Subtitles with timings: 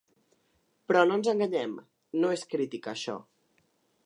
[0.91, 1.75] Però no ens enganyem,
[2.25, 3.21] no es critica això.